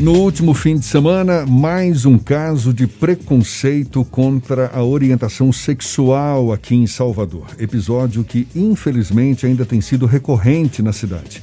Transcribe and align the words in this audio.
No 0.00 0.14
último 0.14 0.54
fim 0.54 0.78
de 0.78 0.86
semana, 0.86 1.44
mais 1.44 2.06
um 2.06 2.16
caso 2.16 2.72
de 2.72 2.86
preconceito 2.86 4.02
contra 4.02 4.70
a 4.72 4.82
orientação 4.82 5.52
sexual 5.52 6.54
aqui 6.54 6.74
em 6.74 6.86
Salvador. 6.86 7.48
Episódio 7.58 8.24
que, 8.24 8.48
infelizmente, 8.56 9.44
ainda 9.44 9.66
tem 9.66 9.82
sido 9.82 10.06
recorrente 10.06 10.80
na 10.80 10.90
cidade. 10.90 11.42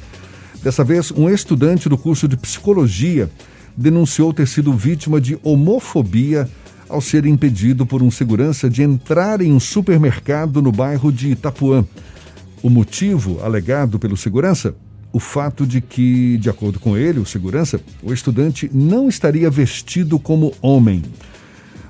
Dessa 0.63 0.83
vez, 0.83 1.11
um 1.11 1.29
estudante 1.29 1.87
do 1.87 1.99
curso 1.99 2.27
de 2.27 2.35
psicologia 2.35 3.29
denunciou 3.77 4.33
ter 4.33 4.47
sido 4.47 4.73
vítima 4.73 5.21
de 5.21 5.37
homofobia 5.43 6.49
ao 6.89 6.99
ser 6.99 7.27
impedido 7.27 7.85
por 7.85 8.01
um 8.01 8.09
segurança 8.09 8.67
de 8.67 8.81
entrar 8.81 9.39
em 9.39 9.53
um 9.53 9.59
supermercado 9.59 10.63
no 10.63 10.71
bairro 10.71 11.11
de 11.11 11.29
Itapuã. 11.29 11.85
O 12.63 12.71
motivo 12.71 13.39
alegado 13.43 13.99
pelo 13.99 14.17
segurança? 14.17 14.73
O 15.11 15.19
fato 15.19 15.65
de 15.65 15.81
que, 15.81 16.37
de 16.37 16.49
acordo 16.49 16.79
com 16.79 16.97
ele, 16.97 17.19
o 17.19 17.25
segurança, 17.25 17.79
o 18.03 18.13
estudante 18.13 18.69
não 18.73 19.07
estaria 19.07 19.49
vestido 19.49 20.19
como 20.19 20.53
homem. 20.61 21.03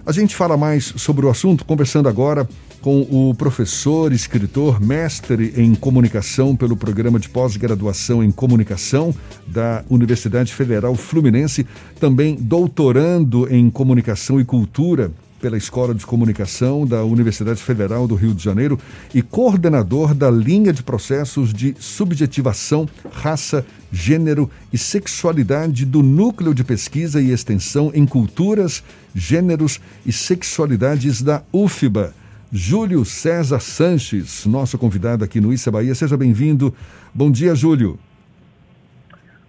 A 0.05 0.11
gente 0.11 0.35
fala 0.35 0.55
mais 0.55 0.93
sobre 0.95 1.25
o 1.25 1.29
assunto 1.29 1.65
conversando 1.65 2.07
agora 2.07 2.47
com 2.81 3.01
o 3.01 3.33
professor, 3.35 4.13
escritor, 4.13 4.79
mestre 4.79 5.53
em 5.57 5.75
comunicação 5.75 6.55
pelo 6.55 6.77
programa 6.77 7.19
de 7.19 7.27
pós-graduação 7.27 8.23
em 8.23 8.31
comunicação 8.31 9.13
da 9.45 9.83
Universidade 9.89 10.53
Federal 10.53 10.95
Fluminense, 10.95 11.65
também 11.99 12.35
doutorando 12.35 13.53
em 13.53 13.69
comunicação 13.69 14.39
e 14.39 14.45
cultura 14.45 15.11
pela 15.39 15.57
Escola 15.57 15.93
de 15.93 16.05
Comunicação 16.05 16.85
da 16.85 17.03
Universidade 17.03 17.61
Federal 17.61 18.07
do 18.07 18.15
Rio 18.15 18.33
de 18.33 18.43
Janeiro 18.43 18.79
e 19.13 19.21
coordenador 19.21 20.13
da 20.13 20.29
linha 20.29 20.73
de 20.73 20.83
processos 20.83 21.53
de 21.53 21.75
subjetivação, 21.79 22.87
raça, 23.11 23.65
gênero 23.91 24.49
e 24.71 24.77
sexualidade 24.77 25.85
do 25.85 26.01
Núcleo 26.03 26.53
de 26.53 26.63
Pesquisa 26.63 27.21
e 27.21 27.31
Extensão 27.31 27.91
em 27.93 28.05
Culturas, 28.05 28.83
Gêneros 29.15 29.79
e 30.05 30.11
Sexualidades 30.11 31.21
da 31.21 31.43
UFBA. 31.53 32.13
Júlio 32.51 33.03
César 33.03 33.59
Sanches, 33.59 34.45
nosso 34.45 34.77
convidado 34.77 35.23
aqui 35.23 35.41
no 35.41 35.51
Issa 35.51 35.69
Bahia. 35.69 35.93
Seja 35.93 36.15
bem-vindo. 36.15 36.73
Bom 37.13 37.29
dia, 37.29 37.53
Júlio. 37.53 37.99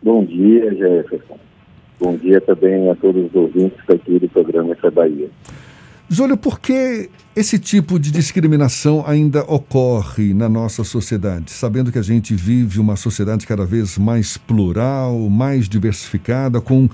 Bom 0.02 0.24
dia, 0.24 0.74
Jefferson. 0.74 1.38
Bom 2.00 2.16
dia 2.16 2.40
também 2.40 2.90
a 2.90 2.94
todos 2.94 3.26
os 3.26 3.34
ouvintes 3.34 3.78
aqui 3.88 4.18
do 4.18 4.28
programa 4.28 4.72
Issa 4.72 4.90
Bahia. 4.90 5.28
Júlio, 6.10 6.38
por 6.38 6.58
que 6.58 7.10
esse 7.36 7.58
tipo 7.58 7.98
de 7.98 8.10
discriminação 8.10 9.04
ainda 9.06 9.42
ocorre 9.42 10.32
na 10.32 10.48
nossa 10.48 10.82
sociedade? 10.82 11.50
Sabendo 11.50 11.92
que 11.92 11.98
a 11.98 12.02
gente 12.02 12.34
vive 12.34 12.80
uma 12.80 12.96
sociedade 12.96 13.46
cada 13.46 13.66
vez 13.66 13.98
mais 13.98 14.38
plural, 14.38 15.18
mais 15.28 15.68
diversificada, 15.68 16.62
com 16.62 16.88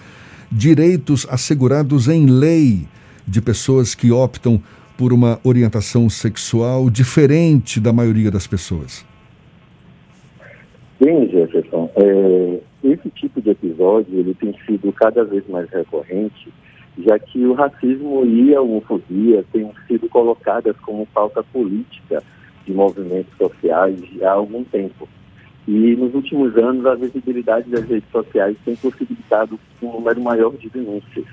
direitos 0.50 1.28
assegurados 1.30 2.08
em 2.08 2.26
lei 2.26 2.88
de 3.24 3.40
pessoas 3.40 3.94
que 3.94 4.10
optam 4.10 4.60
por 4.98 5.12
uma 5.12 5.38
orientação 5.44 6.10
sexual 6.10 6.90
diferente 6.90 7.78
da 7.78 7.92
maioria 7.92 8.32
das 8.32 8.48
pessoas. 8.48 9.06
Bem, 10.98 11.28
Jefferson, 11.30 11.88
é, 11.96 12.60
esse 12.82 13.10
tipo 13.10 13.40
de 13.40 13.50
episódio 13.50 14.18
ele 14.18 14.34
tem 14.34 14.52
sido 14.66 14.92
cada 14.92 15.24
vez 15.24 15.46
mais 15.48 15.70
recorrente 15.70 16.52
já 16.98 17.18
que 17.18 17.44
o 17.44 17.54
racismo 17.54 18.24
e 18.24 18.54
a 18.54 18.60
homofobia 18.60 19.44
têm 19.52 19.70
sido 19.86 20.08
colocadas 20.08 20.76
como 20.80 21.06
pauta 21.06 21.42
política 21.42 22.22
de 22.64 22.72
movimentos 22.72 23.36
sociais 23.36 24.00
há 24.22 24.30
algum 24.30 24.64
tempo. 24.64 25.08
E 25.66 25.96
nos 25.96 26.14
últimos 26.14 26.56
anos, 26.56 26.84
a 26.86 26.94
visibilidade 26.94 27.68
das 27.70 27.84
redes 27.88 28.08
sociais 28.10 28.56
tem 28.64 28.76
possibilitado 28.76 29.58
um 29.82 29.92
número 29.92 30.20
maior 30.20 30.54
de 30.56 30.68
denúncias. 30.68 31.24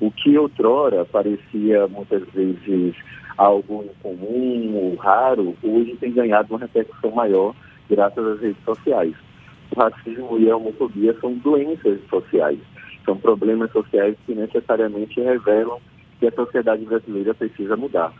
O 0.00 0.10
que 0.10 0.36
outrora 0.38 1.04
parecia 1.04 1.86
muitas 1.88 2.22
vezes 2.32 2.94
algo 3.36 3.84
incomum 3.84 4.74
ou 4.74 4.94
raro, 4.96 5.56
hoje 5.62 5.96
tem 5.96 6.12
ganhado 6.12 6.52
uma 6.52 6.60
repercussão 6.60 7.10
maior 7.10 7.54
graças 7.90 8.24
às 8.24 8.40
redes 8.40 8.62
sociais. 8.64 9.14
O 9.74 9.80
racismo 9.80 10.38
e 10.38 10.50
a 10.50 10.56
homofobia 10.56 11.16
são 11.20 11.34
doenças 11.34 11.98
sociais 12.08 12.58
são 13.04 13.16
problemas 13.16 13.70
sociais 13.72 14.16
que 14.26 14.34
necessariamente 14.34 15.20
revelam 15.20 15.78
que 16.18 16.26
a 16.26 16.32
sociedade 16.32 16.84
brasileira 16.84 17.34
precisa 17.34 17.76
mudar. 17.76 18.12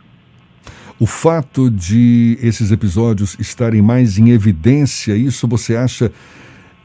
O 0.99 1.05
fato 1.05 1.69
de 1.69 2.37
esses 2.41 2.71
episódios 2.71 3.37
estarem 3.39 3.81
mais 3.81 4.17
em 4.17 4.29
evidência, 4.29 5.15
isso 5.15 5.47
você 5.47 5.75
acha 5.75 6.11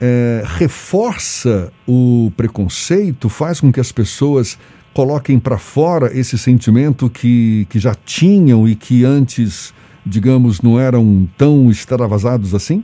é, 0.00 0.42
reforça 0.44 1.72
o 1.86 2.32
preconceito, 2.36 3.28
faz 3.28 3.60
com 3.60 3.72
que 3.72 3.80
as 3.80 3.92
pessoas 3.92 4.58
coloquem 4.94 5.38
para 5.38 5.58
fora 5.58 6.16
esse 6.16 6.38
sentimento 6.38 7.10
que, 7.10 7.66
que 7.68 7.78
já 7.78 7.94
tinham 7.94 8.68
e 8.68 8.74
que 8.74 9.04
antes, 9.04 9.74
digamos, 10.04 10.62
não 10.62 10.80
eram 10.80 11.28
tão 11.36 11.70
extravasados 11.70 12.54
assim? 12.54 12.82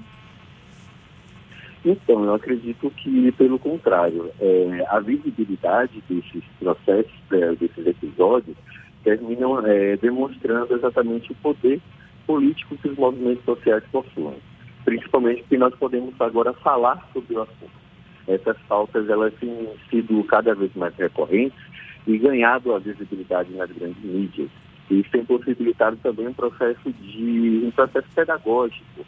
Então, 1.84 2.24
eu 2.24 2.34
acredito 2.34 2.90
que, 2.96 3.30
pelo 3.32 3.58
contrário, 3.58 4.30
é, 4.40 4.86
a 4.88 5.00
visibilidade 5.00 6.02
desses 6.08 6.42
processos, 6.58 7.12
é, 7.30 7.54
desses 7.56 7.86
episódios, 7.86 8.56
terminam 9.02 9.64
é, 9.66 9.96
demonstrando 9.98 10.74
exatamente 10.74 11.30
o 11.30 11.34
poder 11.36 11.78
político 12.26 12.76
que 12.78 12.88
os 12.88 12.96
movimentos 12.96 13.44
sociais 13.44 13.84
possuem. 13.92 14.38
Principalmente 14.86 15.42
porque 15.42 15.58
nós 15.58 15.74
podemos 15.74 16.18
agora 16.18 16.54
falar 16.54 17.06
sobre 17.12 17.34
o 17.34 17.42
assunto. 17.42 17.84
Essas 18.26 18.56
faltas 18.66 19.06
elas 19.10 19.34
têm 19.34 19.68
sido 19.90 20.24
cada 20.24 20.54
vez 20.54 20.74
mais 20.74 20.94
recorrentes 20.96 21.58
e 22.06 22.16
ganhado 22.16 22.74
a 22.74 22.78
visibilidade 22.78 23.52
nas 23.52 23.70
grandes 23.70 24.02
mídias. 24.02 24.48
Isso 24.90 25.10
tem 25.10 25.24
possibilitado 25.24 25.96
também 26.02 26.28
um 26.28 26.32
processo 26.32 26.90
de 26.92 27.62
um 27.66 27.70
processo 27.70 28.08
pedagógico 28.14 29.04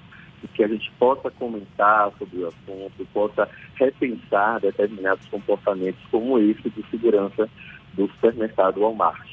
que 0.54 0.64
a 0.64 0.68
gente 0.68 0.90
possa 0.98 1.30
comentar 1.30 2.10
sobre 2.18 2.38
o 2.38 2.48
assunto, 2.48 3.06
possa 3.12 3.48
repensar 3.74 4.60
determinados 4.60 5.26
comportamentos 5.28 6.00
como 6.10 6.38
esse 6.38 6.70
de 6.70 6.84
segurança 6.90 7.48
do 7.94 8.08
supermercado 8.08 8.80
Walmart. 8.80 9.28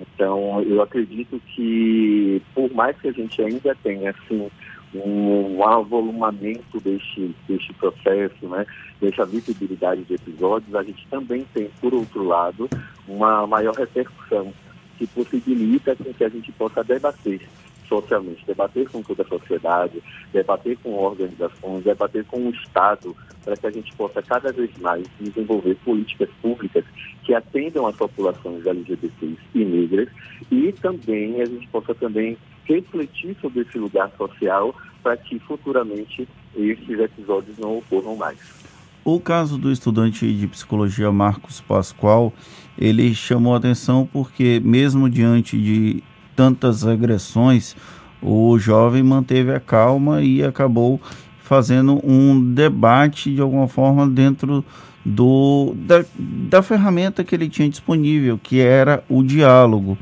Então, 0.00 0.60
eu 0.62 0.82
acredito 0.82 1.40
que, 1.54 2.42
por 2.54 2.72
mais 2.72 2.96
que 3.00 3.08
a 3.08 3.12
gente 3.12 3.40
ainda 3.40 3.74
tenha, 3.82 4.10
assim, 4.10 4.50
um 4.94 5.64
avolumamento 5.64 6.80
deste, 6.80 7.34
deste 7.48 7.72
processo, 7.74 8.46
né, 8.48 8.66
dessa 9.00 9.24
visibilidade 9.24 10.02
de 10.04 10.14
episódios, 10.14 10.74
a 10.74 10.82
gente 10.82 11.06
também 11.08 11.44
tem, 11.52 11.70
por 11.80 11.94
outro 11.94 12.24
lado, 12.24 12.68
uma 13.06 13.46
maior 13.46 13.74
repercussão 13.74 14.52
que 14.98 15.06
possibilita 15.08 15.96
que 15.96 16.24
a 16.24 16.28
gente 16.28 16.52
possa 16.52 16.84
debater 16.84 17.40
socialmente, 17.88 18.44
debater 18.46 18.88
com 18.88 19.02
toda 19.02 19.22
a 19.22 19.26
sociedade, 19.26 20.02
debater 20.32 20.76
com 20.82 20.94
organizações, 20.94 21.84
debater 21.84 22.24
com 22.24 22.46
o 22.46 22.50
Estado, 22.50 23.14
para 23.44 23.56
que 23.56 23.66
a 23.66 23.70
gente 23.70 23.94
possa 23.94 24.22
cada 24.22 24.52
vez 24.52 24.70
mais 24.78 25.06
desenvolver 25.20 25.74
políticas 25.84 26.28
públicas 26.40 26.84
que 27.24 27.34
atendam 27.34 27.86
as 27.86 27.96
populações 27.96 28.66
LGBTs 28.66 29.38
e 29.54 29.64
negras 29.64 30.08
e 30.50 30.72
também 30.72 31.40
a 31.40 31.46
gente 31.46 31.66
possa 31.68 31.94
também 31.94 32.36
refletir 32.64 33.36
sobre 33.40 33.60
esse 33.62 33.78
lugar 33.78 34.10
social 34.16 34.74
para 35.02 35.16
que 35.16 35.38
futuramente 35.40 36.26
esses 36.56 36.98
episódios 36.98 37.58
não 37.58 37.78
ocorram 37.78 38.16
mais. 38.16 38.64
O 39.04 39.20
caso 39.20 39.58
do 39.58 39.70
estudante 39.70 40.32
de 40.32 40.46
psicologia 40.46 41.12
Marcos 41.12 41.60
Pascoal, 41.60 42.32
ele 42.78 43.14
chamou 43.14 43.54
atenção 43.54 44.08
porque 44.10 44.62
mesmo 44.64 45.10
diante 45.10 45.60
de 45.60 46.02
tantas 46.34 46.86
agressões, 46.86 47.76
o 48.22 48.58
jovem 48.58 49.02
manteve 49.02 49.52
a 49.52 49.60
calma 49.60 50.22
e 50.22 50.42
acabou 50.42 51.00
fazendo 51.42 52.00
um 52.02 52.52
debate 52.54 53.34
de 53.34 53.40
alguma 53.40 53.68
forma 53.68 54.08
dentro 54.08 54.64
do, 55.04 55.74
da, 55.76 56.04
da 56.18 56.62
ferramenta 56.62 57.22
que 57.22 57.34
ele 57.34 57.48
tinha 57.48 57.68
disponível, 57.68 58.40
que 58.42 58.60
era 58.60 59.04
o 59.08 59.22
diálogo. 59.22 59.98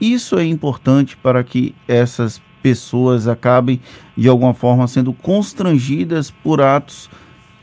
Isso 0.00 0.38
é 0.38 0.44
importante 0.44 1.16
para 1.16 1.44
que 1.44 1.74
essas 1.86 2.40
pessoas 2.62 3.28
acabem 3.28 3.80
de 4.16 4.28
alguma 4.28 4.54
forma 4.54 4.86
sendo 4.88 5.12
constrangidas 5.12 6.30
por 6.30 6.60
atos 6.60 7.10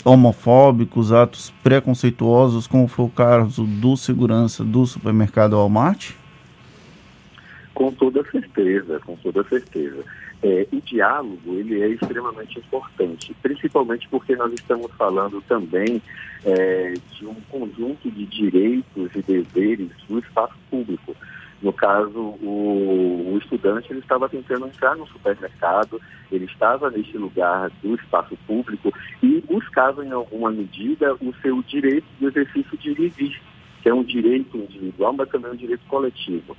homofóbicos, 0.04 1.12
atos 1.12 1.52
preconceituosos, 1.64 2.68
como 2.68 2.88
foi 2.88 3.06
o 3.06 3.10
caso 3.10 3.64
do 3.64 3.98
segurança 3.98 4.64
do 4.64 4.86
supermercado 4.86 5.54
Walmart? 5.54 6.12
Com 7.76 7.92
toda 7.92 8.24
certeza, 8.32 9.02
com 9.02 9.18
toda 9.18 9.44
certeza. 9.44 10.02
É, 10.42 10.66
o 10.72 10.80
diálogo 10.80 11.56
ele 11.56 11.82
é 11.82 11.90
extremamente 11.90 12.58
importante, 12.58 13.36
principalmente 13.42 14.08
porque 14.08 14.34
nós 14.36 14.54
estamos 14.54 14.90
falando 14.94 15.42
também 15.42 16.02
é, 16.46 16.94
de 17.12 17.26
um 17.26 17.36
conjunto 17.50 18.10
de 18.10 18.26
direitos 18.26 19.12
e 19.14 19.22
deveres 19.22 19.90
do 20.08 20.20
espaço 20.20 20.56
público. 20.72 21.14
No 21.62 21.74
caso, 21.74 22.18
o, 22.18 23.34
o, 23.34 23.38
estudante 23.38 23.92
ele 23.92 24.00
estava 24.00 24.30
tentando 24.30 24.68
entrar 24.68 24.96
no 24.96 25.08
supermercado, 25.08 26.00
ele 26.32 26.46
estava 26.46 26.90
neste 26.90 27.18
lugar 27.18 27.70
do 27.82 27.96
espaço 27.96 28.38
público 28.48 28.94
e 29.22 29.42
buscava, 29.42 30.06
em 30.06 30.12
alguma 30.12 30.52
medida, 30.52 31.14
o 31.16 31.34
seu 31.42 31.62
direito 31.64 32.06
de 32.20 32.26
exercício 32.28 32.78
de 32.78 32.92
ir 32.92 33.00
que 33.86 33.90
é 33.90 33.94
um 33.94 34.04
direito 34.04 34.58
individual, 34.58 35.14
mas 35.14 35.30
também 35.30 35.52
um 35.52 35.56
direito 35.56 35.86
coletivo. 35.88 36.58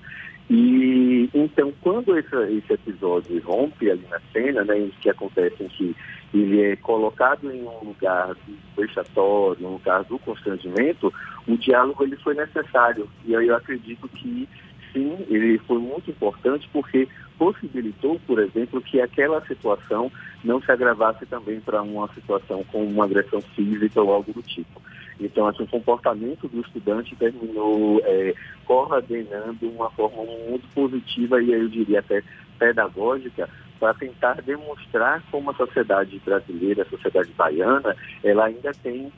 E 0.48 1.28
então, 1.34 1.72
quando 1.80 2.16
esse, 2.16 2.36
esse 2.56 2.72
episódio 2.72 3.42
rompe 3.42 3.90
ali 3.90 4.06
na 4.08 4.20
cena, 4.32 4.62
né, 4.62 4.78
em 4.78 4.90
que 5.00 5.10
acontece 5.10 5.60
em 5.60 5.66
que 5.66 5.96
ele 6.32 6.62
é 6.62 6.76
colocado 6.76 7.50
em 7.50 7.64
um 7.64 7.84
lugar 7.84 8.36
vexatório, 8.76 9.66
um 9.66 9.72
lugar 9.72 10.04
do 10.04 10.20
constrangimento, 10.20 11.12
o 11.48 11.56
diálogo 11.56 12.04
ele 12.04 12.14
foi 12.18 12.34
necessário. 12.34 13.08
E 13.24 13.34
aí 13.34 13.48
eu 13.48 13.56
acredito 13.56 14.06
que 14.06 14.48
sim, 14.92 15.18
ele 15.28 15.58
foi 15.66 15.78
muito 15.78 16.08
importante 16.08 16.68
porque 16.72 17.08
possibilitou, 17.36 18.20
por 18.24 18.38
exemplo, 18.38 18.80
que 18.80 19.00
aquela 19.00 19.44
situação 19.46 20.12
não 20.44 20.62
se 20.62 20.70
agravasse 20.70 21.26
também 21.26 21.58
para 21.58 21.82
uma 21.82 22.06
situação 22.14 22.62
com 22.70 22.84
uma 22.84 23.04
agressão 23.04 23.40
física 23.40 24.00
ou 24.00 24.12
algo 24.12 24.32
do 24.32 24.42
tipo. 24.42 24.80
Então, 25.20 25.46
assim, 25.46 25.62
o 25.62 25.68
comportamento 25.68 26.46
do 26.48 26.60
estudante 26.60 27.16
terminou 27.16 28.00
é, 28.04 28.34
coordenando 28.66 29.68
uma 29.68 29.90
forma 29.90 30.22
muito 30.48 30.66
positiva 30.74 31.42
e 31.42 31.52
eu 31.52 31.68
diria 31.68 32.00
até 32.00 32.22
pedagógica 32.58 33.48
para 33.78 33.94
tentar 33.94 34.40
demonstrar 34.42 35.22
como 35.30 35.50
a 35.50 35.54
sociedade 35.54 36.20
brasileira, 36.24 36.82
a 36.82 36.86
sociedade 36.86 37.30
baiana, 37.36 37.96
ela 38.22 38.46
ainda 38.46 38.72
tem 38.82 39.12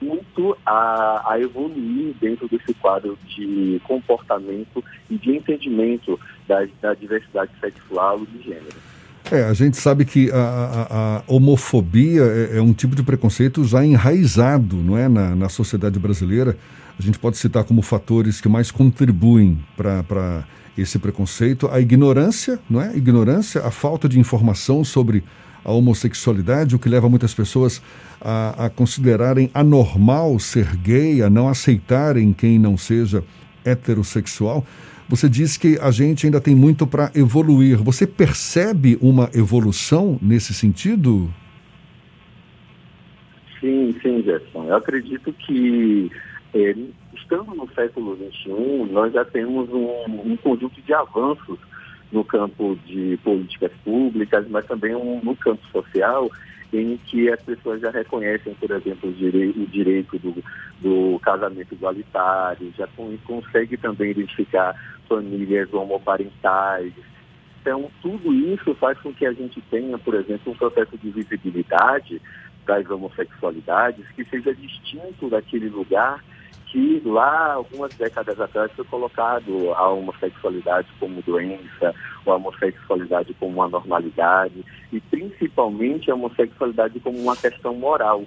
muito 0.00 0.56
a, 0.66 1.32
a, 1.32 1.40
evoluir 1.40 2.14
dentro 2.20 2.48
desse 2.48 2.74
quadro 2.74 3.18
de 3.26 3.80
comportamento 3.84 4.84
e 5.08 5.16
de 5.16 5.36
entendimento 5.36 6.18
da, 6.46 6.66
da 6.80 6.94
diversidade 6.94 7.52
sexual 7.60 8.20
e 8.22 8.26
de 8.26 8.42
gênero. 8.42 8.93
É, 9.30 9.44
a 9.44 9.54
gente 9.54 9.78
sabe 9.78 10.04
que 10.04 10.30
a, 10.30 10.36
a, 10.36 11.16
a 11.16 11.22
homofobia 11.26 12.22
é, 12.22 12.58
é, 12.58 12.62
um 12.62 12.74
tipo 12.74 12.94
de 12.94 13.02
preconceito 13.02 13.64
já 13.64 13.84
enraizado 13.84 14.76
não 14.76 14.98
é, 14.98 15.08
na, 15.08 15.34
na 15.34 15.48
sociedade 15.48 15.98
brasileira. 15.98 16.56
A 16.98 17.02
gente 17.02 17.18
pode 17.18 17.38
citar 17.38 17.64
como 17.64 17.80
fatores 17.80 18.40
que 18.40 18.48
mais 18.48 18.70
contribuem 18.70 19.64
para 19.76 20.44
esse 20.76 20.98
preconceito 20.98 21.68
a 21.68 21.80
ignorância, 21.80 22.58
não 22.68 22.80
é? 22.80 22.94
Ignorância, 22.96 23.62
a 23.62 23.70
falta 23.70 24.08
de 24.08 24.18
informação 24.18 24.84
sobre 24.84 25.24
a 25.64 25.72
homossexualidade, 25.72 26.76
o 26.76 26.78
que 26.78 26.88
leva 26.88 27.08
muitas 27.08 27.32
pessoas 27.32 27.80
a, 28.20 28.66
a 28.66 28.70
considerarem 28.70 29.50
anormal 29.54 30.38
ser 30.38 30.76
gay, 30.76 31.22
a 31.22 31.30
não 31.30 31.48
aceitarem 31.48 32.32
quem 32.32 32.58
não 32.58 32.76
seja 32.76 33.24
heterossexual. 33.64 34.64
Você 35.08 35.28
diz 35.28 35.56
que 35.56 35.78
a 35.80 35.90
gente 35.90 36.26
ainda 36.26 36.40
tem 36.40 36.54
muito 36.54 36.86
para 36.86 37.10
evoluir. 37.14 37.76
Você 37.82 38.06
percebe 38.06 38.98
uma 39.00 39.28
evolução 39.34 40.18
nesse 40.20 40.54
sentido? 40.54 41.30
Sim, 43.60 43.94
sim, 44.02 44.22
Gerson. 44.22 44.64
Eu 44.64 44.76
acredito 44.76 45.32
que, 45.32 46.10
é, 46.54 46.74
estando 47.14 47.54
no 47.54 47.68
século 47.74 48.16
XXI, 48.16 48.92
nós 48.92 49.12
já 49.12 49.24
temos 49.24 49.68
um, 49.70 50.32
um, 50.32 50.36
conjunto 50.36 50.80
de 50.82 50.92
avanços 50.92 51.58
no 52.10 52.24
campo 52.24 52.78
de 52.86 53.18
políticas 53.22 53.72
públicas, 53.84 54.46
mas 54.48 54.66
também 54.66 54.94
um, 54.94 55.20
no 55.22 55.36
campo 55.36 55.62
social, 55.72 56.30
em 56.78 56.96
que 56.96 57.30
as 57.30 57.40
pessoas 57.42 57.80
já 57.80 57.90
reconhecem, 57.90 58.54
por 58.54 58.70
exemplo, 58.70 59.10
o 59.10 59.12
direito, 59.12 59.60
o 59.60 59.66
direito 59.66 60.18
do, 60.18 60.44
do 60.80 61.18
casamento 61.20 61.72
igualitário, 61.72 62.72
já 62.76 62.88
consegue 63.24 63.76
também 63.76 64.10
identificar 64.10 64.74
famílias 65.08 65.72
homoparentais. 65.72 66.92
Então, 67.60 67.90
tudo 68.02 68.32
isso 68.32 68.74
faz 68.74 68.98
com 68.98 69.12
que 69.12 69.24
a 69.24 69.32
gente 69.32 69.60
tenha, 69.70 69.96
por 69.98 70.14
exemplo, 70.14 70.52
um 70.52 70.56
processo 70.56 70.98
de 70.98 71.10
visibilidade 71.10 72.20
das 72.66 72.88
homossexualidades 72.90 74.06
que 74.10 74.24
seja 74.24 74.54
distinto 74.54 75.28
daquele 75.28 75.68
lugar 75.68 76.22
que 76.66 77.00
lá, 77.04 77.52
algumas 77.52 77.94
décadas 77.94 78.40
atrás, 78.40 78.70
foi 78.72 78.84
colocado 78.84 79.72
a 79.74 79.88
homossexualidade 79.90 80.88
como 80.98 81.22
doença, 81.22 81.94
ou 82.24 82.32
a 82.32 82.36
homossexualidade 82.36 83.32
como 83.34 83.52
uma 83.52 83.68
normalidade, 83.68 84.64
e 84.92 85.00
principalmente 85.00 86.10
a 86.10 86.14
homossexualidade 86.14 86.98
como 87.00 87.18
uma 87.18 87.36
questão 87.36 87.74
moral. 87.74 88.24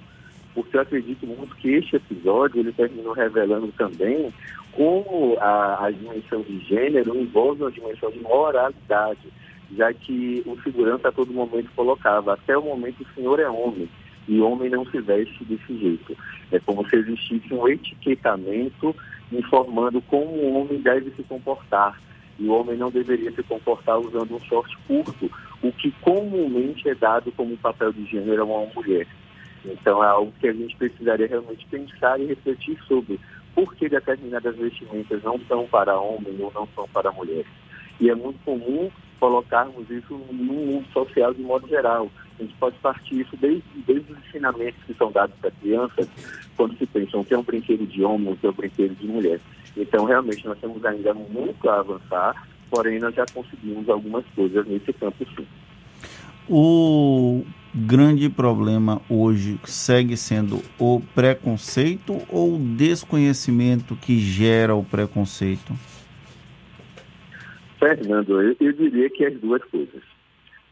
Porque 0.53 0.77
eu 0.77 0.81
acredito 0.81 1.27
muito 1.27 1.55
que 1.57 1.75
este 1.75 1.97
episódio 1.97 2.59
ele 2.59 2.71
terminou 2.71 3.13
revelando 3.13 3.71
também 3.77 4.33
como 4.71 5.37
a, 5.39 5.85
a 5.85 5.91
dimensão 5.91 6.41
de 6.41 6.59
gênero 6.59 7.17
envolve 7.17 7.63
uma 7.63 7.71
dimensão 7.71 8.11
de 8.11 8.19
moralidade, 8.19 9.27
já 9.75 9.91
que 9.93 10.41
o 10.45 10.55
segurança 10.61 11.09
a 11.09 11.11
todo 11.11 11.33
momento 11.33 11.69
colocava, 11.75 12.33
até 12.33 12.57
o 12.57 12.61
momento 12.61 13.01
o 13.01 13.13
senhor 13.15 13.39
é 13.39 13.49
homem, 13.49 13.89
e 14.27 14.41
homem 14.41 14.69
não 14.69 14.85
se 14.85 14.99
veste 14.99 15.43
desse 15.45 15.77
jeito. 15.77 16.17
É 16.51 16.59
como 16.59 16.87
se 16.89 16.95
existisse 16.95 17.53
um 17.53 17.67
etiquetamento 17.67 18.95
informando 19.31 20.01
como 20.01 20.31
o 20.31 20.61
homem 20.61 20.79
deve 20.81 21.11
se 21.11 21.23
comportar. 21.23 21.99
E 22.39 22.47
o 22.47 22.53
homem 22.53 22.77
não 22.77 22.91
deveria 22.91 23.31
se 23.31 23.41
comportar 23.43 23.97
usando 23.99 24.35
um 24.35 24.39
short 24.41 24.77
curto, 24.87 25.31
o 25.61 25.71
que 25.71 25.91
comumente 26.01 26.87
é 26.87 26.93
dado 26.93 27.31
como 27.31 27.57
papel 27.57 27.91
de 27.91 28.05
gênero 28.05 28.43
a 28.43 28.45
uma 28.45 28.73
mulher. 28.75 29.07
Então 29.65 30.03
é 30.03 30.07
algo 30.07 30.31
que 30.39 30.47
a 30.47 30.53
gente 30.53 30.75
precisaria 30.75 31.27
realmente 31.27 31.65
pensar 31.67 32.19
e 32.19 32.27
refletir 32.27 32.77
sobre 32.87 33.19
por 33.55 33.73
que 33.75 33.89
determinadas 33.89 34.55
vestimentas 34.55 35.23
não 35.23 35.39
são 35.47 35.65
para 35.65 35.99
homens 35.99 36.39
ou 36.39 36.51
não 36.53 36.67
são 36.75 36.87
para 36.89 37.11
mulheres. 37.11 37.47
E 37.99 38.09
é 38.09 38.13
muito 38.13 38.37
comum 38.45 38.91
colocarmos 39.19 39.89
isso 39.89 40.13
no 40.13 40.33
mundo 40.33 40.85
social 40.93 41.33
de 41.33 41.41
modo 41.41 41.67
geral. 41.67 42.07
A 42.39 42.43
gente 42.43 42.53
pode 42.55 42.77
partir 42.77 43.21
isso 43.21 43.35
desde, 43.37 43.63
desde 43.85 44.11
os 44.11 44.17
ensinamentos 44.27 44.83
que 44.85 44.93
são 44.93 45.11
dados 45.11 45.35
para 45.41 45.51
crianças, 45.51 46.07
quando 46.55 46.77
se 46.77 46.85
pensam 46.85 47.23
que 47.23 47.33
é 47.33 47.37
um 47.37 47.43
brinquedo 47.43 47.85
de 47.85 48.03
homem, 48.03 48.35
que 48.35 48.45
é 48.45 48.49
um 48.49 48.53
brinquedo 48.53 48.95
de 48.95 49.07
mulher. 49.07 49.39
Então, 49.75 50.05
realmente, 50.05 50.45
nós 50.45 50.59
temos 50.59 50.83
ainda 50.85 51.13
muito 51.13 51.69
a 51.69 51.79
avançar, 51.79 52.47
porém, 52.69 52.99
nós 52.99 53.13
já 53.15 53.25
conseguimos 53.33 53.89
algumas 53.89 54.25
coisas 54.35 54.65
nesse 54.67 54.93
campo, 54.93 55.25
sim. 55.35 55.45
O 56.49 57.43
grande 57.73 58.29
problema 58.29 59.01
hoje 59.09 59.59
segue 59.65 60.15
sendo 60.15 60.61
o 60.79 61.01
preconceito 61.13 62.21
ou 62.29 62.55
o 62.55 62.59
desconhecimento 62.59 63.95
que 63.95 64.17
gera 64.17 64.73
o 64.73 64.83
preconceito? 64.83 65.73
Fernando, 67.77 68.41
eu, 68.41 68.55
eu 68.59 68.73
diria 68.73 69.09
que 69.09 69.25
as 69.25 69.39
duas 69.39 69.63
coisas. 69.65 70.01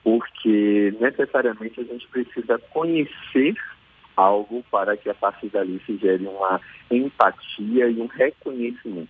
Porque 0.05 0.93
necessariamente 1.01 1.81
a 1.81 1.83
gente 1.83 2.07
precisa 2.07 2.59
conhecer 2.69 3.55
algo 4.15 4.63
para 4.71 4.95
que 4.95 5.09
a 5.09 5.15
partir 5.15 5.49
dali 5.49 5.81
se 5.85 5.97
gere 5.97 6.25
uma 6.27 6.61
empatia 6.89 7.89
e 7.89 7.99
um 7.99 8.05
reconhecimento. 8.05 9.09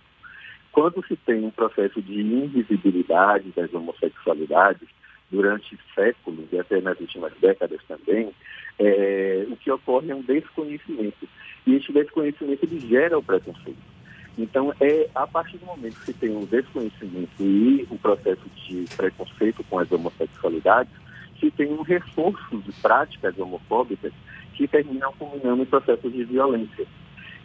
Quando 0.72 1.06
se 1.06 1.14
tem 1.14 1.44
um 1.44 1.50
processo 1.50 2.00
de 2.00 2.20
invisibilidade 2.20 3.52
das 3.54 3.72
homossexualidades, 3.72 4.88
durante 5.30 5.78
séculos 5.94 6.46
e 6.52 6.58
até 6.58 6.80
nas 6.80 6.98
últimas 7.00 7.32
décadas 7.40 7.80
também, 7.88 8.32
é, 8.78 9.46
o 9.50 9.56
que 9.56 9.70
ocorre 9.70 10.10
é 10.10 10.14
um 10.14 10.22
desconhecimento. 10.22 11.28
E 11.66 11.74
esse 11.74 11.92
desconhecimento 11.92 12.64
ele 12.64 12.80
gera 12.80 13.18
o 13.18 13.22
preconceito. 13.22 13.95
Então, 14.38 14.72
é 14.80 15.08
a 15.14 15.26
partir 15.26 15.56
do 15.58 15.66
momento 15.66 15.98
que 16.04 16.12
tem 16.12 16.30
um 16.30 16.44
desconhecimento 16.44 17.42
e 17.42 17.86
o 17.90 17.98
processo 17.98 18.42
de 18.66 18.84
preconceito 18.94 19.64
com 19.64 19.78
as 19.78 19.90
homossexualidades, 19.90 20.92
se 21.40 21.50
tem 21.50 21.72
um 21.72 21.82
reforço 21.82 22.58
de 22.58 22.72
práticas 22.80 23.38
homofóbicas 23.38 24.12
que 24.54 24.68
terminam 24.68 25.12
culminando 25.18 25.62
em 25.62 25.66
processos 25.66 26.12
de 26.12 26.24
violência. 26.24 26.86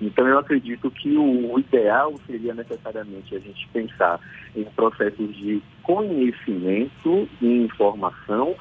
Então, 0.02 0.28
eu 0.28 0.40
acredito 0.40 0.90
que 0.90 1.16
o, 1.16 1.60
ideal 1.60 2.14
seria 2.26 2.54
necessariamente 2.54 3.36
a 3.36 3.40
gente 3.40 3.68
pensar 3.72 4.20
em 4.56 4.64
processos 4.64 5.36
de 5.38 5.62
conhecimento 5.84 7.30
e 7.40 7.64
informação, 7.64 8.56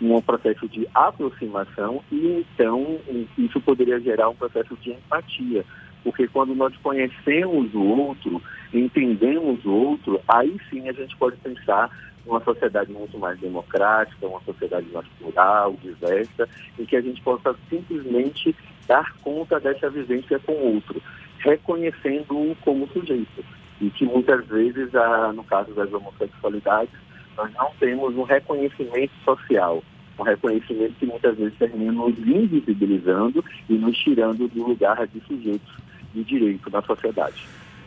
um 0.00 0.20
processo 0.20 0.66
de 0.68 0.88
aproximação, 0.94 2.02
e 2.10 2.44
então 2.54 2.98
isso 3.36 3.60
poderia 3.60 4.00
gerar 4.00 4.30
um 4.30 4.34
processo 4.34 4.76
de 4.76 4.90
empatia 4.90 5.64
porque 6.06 6.28
quando 6.28 6.54
nós 6.54 6.72
conhecemos 6.84 7.74
o 7.74 7.82
outro, 7.82 8.40
entendemos 8.72 9.64
o 9.64 9.72
outro, 9.72 10.20
aí 10.28 10.56
sim 10.70 10.88
a 10.88 10.92
gente 10.92 11.16
pode 11.16 11.36
pensar 11.38 11.90
numa 12.24 12.38
sociedade 12.44 12.92
muito 12.92 13.18
mais 13.18 13.36
democrática, 13.40 14.24
uma 14.24 14.40
sociedade 14.42 14.86
mais 14.92 15.04
plural, 15.18 15.74
diversa, 15.82 16.48
em 16.78 16.84
que 16.84 16.94
a 16.94 17.00
gente 17.00 17.20
possa 17.22 17.56
simplesmente 17.68 18.54
dar 18.86 19.16
conta 19.16 19.58
dessa 19.58 19.90
vivência 19.90 20.38
com 20.38 20.52
o 20.52 20.74
outro, 20.76 21.02
reconhecendo-o 21.40 22.56
como 22.60 22.86
sujeito. 22.92 23.44
E 23.80 23.90
que 23.90 24.04
muitas 24.04 24.46
vezes, 24.46 24.90
no 25.34 25.42
caso 25.42 25.74
das 25.74 25.92
homossexualidades, 25.92 26.94
nós 27.36 27.52
não 27.54 27.72
temos 27.80 28.16
um 28.16 28.22
reconhecimento 28.22 29.12
social, 29.24 29.82
um 30.16 30.22
reconhecimento 30.22 30.94
que 31.00 31.06
muitas 31.06 31.36
vezes 31.36 31.58
termina 31.58 31.90
nos 31.90 32.16
invisibilizando 32.16 33.44
e 33.68 33.74
nos 33.74 33.98
tirando 33.98 34.46
do 34.46 34.68
lugar 34.68 35.04
de 35.08 35.20
sujeitos 35.26 35.86
de 36.14 36.24
direito 36.24 36.70
na 36.70 36.82
sociedade. 36.82 37.46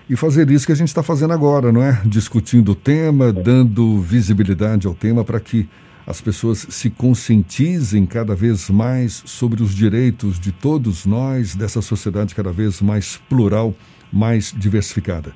e 0.10 0.16
fazer 0.16 0.50
isso 0.50 0.66
que 0.66 0.72
a 0.72 0.76
gente 0.76 0.88
está 0.88 1.04
fazendo 1.04 1.34
agora, 1.34 1.72
não 1.72 1.84
é? 1.84 2.02
Discutindo 2.04 2.72
o 2.72 2.76
tema, 2.76 3.32
dando 3.32 4.02
visibilidade 4.02 4.88
ao 4.88 4.96
tema 4.96 5.24
para 5.24 5.40
que 5.40 5.70
as 6.08 6.20
pessoas 6.20 6.66
se 6.72 6.90
conscientizem 6.90 8.04
cada 8.08 8.34
vez 8.36 8.68
mais 8.72 9.22
sobre 9.28 9.62
os 9.62 9.76
direitos 9.76 10.40
de 10.40 10.52
todos 10.52 11.06
nós, 11.06 11.56
dessa 11.56 11.84
sociedade 11.84 12.34
cada 12.34 12.52
vez 12.52 12.82
mais 12.82 13.18
plural, 13.30 13.76
mais 14.12 14.54
diversificada. 14.56 15.32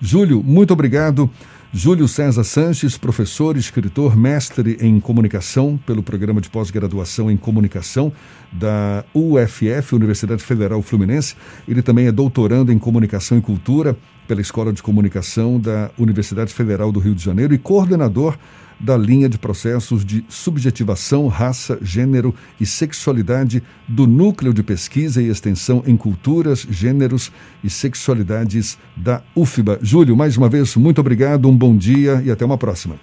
Júlio, 0.00 0.42
muito 0.42 0.72
obrigado. 0.72 1.30
Júlio 1.72 2.08
César 2.08 2.44
Sanches, 2.44 2.96
professor, 2.96 3.54
escritor, 3.56 4.16
mestre 4.16 4.78
em 4.80 4.98
comunicação 4.98 5.78
pelo 5.84 6.02
programa 6.02 6.40
de 6.40 6.48
pós-graduação 6.48 7.30
em 7.30 7.36
comunicação 7.36 8.10
da 8.50 9.04
UFF, 9.14 9.94
Universidade 9.94 10.42
Federal 10.42 10.80
Fluminense. 10.80 11.36
Ele 11.66 11.82
também 11.82 12.06
é 12.06 12.12
doutorando 12.12 12.72
em 12.72 12.78
comunicação 12.78 13.36
e 13.36 13.42
cultura 13.42 13.94
pela 14.26 14.40
Escola 14.40 14.72
de 14.72 14.82
Comunicação 14.82 15.60
da 15.60 15.90
Universidade 15.98 16.54
Federal 16.54 16.90
do 16.90 17.00
Rio 17.00 17.14
de 17.14 17.22
Janeiro 17.22 17.52
e 17.52 17.58
coordenador 17.58 18.38
da 18.78 18.96
linha 18.96 19.28
de 19.28 19.38
processos 19.38 20.04
de 20.04 20.24
subjetivação, 20.28 21.26
raça, 21.26 21.78
gênero 21.82 22.34
e 22.60 22.66
sexualidade 22.66 23.62
do 23.86 24.06
Núcleo 24.06 24.54
de 24.54 24.62
Pesquisa 24.62 25.22
e 25.22 25.28
Extensão 25.28 25.82
em 25.86 25.96
Culturas, 25.96 26.66
Gêneros 26.70 27.32
e 27.62 27.70
Sexualidades 27.70 28.78
da 28.96 29.22
UFBA. 29.34 29.78
Júlio, 29.82 30.16
mais 30.16 30.36
uma 30.36 30.48
vez, 30.48 30.76
muito 30.76 31.00
obrigado, 31.00 31.48
um 31.48 31.56
bom 31.56 31.76
dia 31.76 32.22
e 32.24 32.30
até 32.30 32.44
uma 32.44 32.58
próxima. 32.58 32.96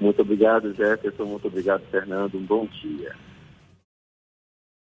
Muito 0.00 0.20
obrigado, 0.20 0.74
Jefferson. 0.74 1.24
Muito 1.24 1.48
obrigado, 1.48 1.82
Fernando. 1.90 2.36
Um 2.36 2.44
bom 2.44 2.68
dia. 2.82 3.12